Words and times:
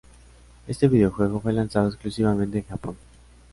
Este 0.67 0.87
videojuego 0.87 1.39
fue 1.39 1.53
lanzado 1.53 1.87
exclusivamente 1.89 2.57
en 2.57 2.63
Japón. 2.65 2.97